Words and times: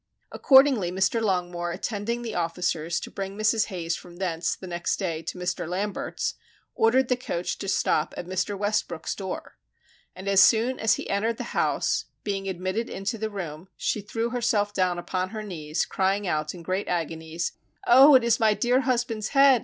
Accordingly 0.31 0.91
Mr. 0.91 1.21
Longmore 1.21 1.71
attending 1.71 2.23
the 2.23 2.33
officers 2.33 2.99
to 3.01 3.11
bring 3.11 3.37
Mrs. 3.37 3.65
Hayes 3.67 3.95
from 3.95 4.15
thence 4.17 4.55
the 4.55 4.65
next 4.65 4.97
day 4.97 5.21
to 5.21 5.37
Mr. 5.37 5.69
Lambert's, 5.69 6.33
ordered 6.73 7.07
the 7.07 7.15
coach 7.15 7.59
to 7.59 7.67
stop 7.67 8.11
at 8.17 8.25
Mr. 8.25 8.57
Westbrook's 8.57 9.13
door. 9.13 9.57
And 10.15 10.27
as 10.27 10.41
soon 10.41 10.79
as 10.79 10.95
he 10.95 11.07
entered 11.07 11.37
the 11.37 11.43
house, 11.53 12.05
being 12.23 12.49
admitted 12.49 12.89
into 12.89 13.19
the 13.19 13.29
room, 13.29 13.67
she 13.77 14.01
threw 14.01 14.31
herself 14.31 14.73
down 14.73 14.97
upon 14.97 15.29
her 15.29 15.43
knees, 15.43 15.85
crying 15.85 16.25
out 16.27 16.55
in 16.55 16.63
great 16.63 16.87
agonies, 16.87 17.51
_Oh, 17.87 18.17
it 18.17 18.23
is 18.23 18.39
my 18.39 18.55
dear 18.55 18.79
husband's 18.81 19.27
head! 19.37 19.59